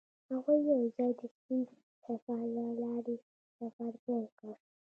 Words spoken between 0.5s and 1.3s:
یوځای د